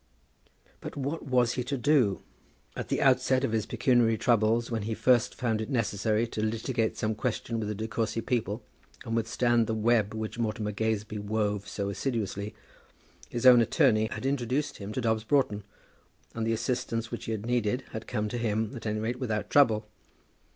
[0.79, 2.23] But what was he to do?
[2.75, 6.97] At the outset of his pecuniary troubles, when he first found it necessary to litigate
[6.97, 8.63] some question with the De Courcy people,
[9.05, 12.55] and withstand the web which Mortimer Gazebee wove so assiduously,
[13.29, 15.63] his own attorney had introduced him to Dobbs Broughton,
[16.33, 19.51] and the assistance which he had needed had come to him, at any rate, without
[19.51, 19.85] trouble.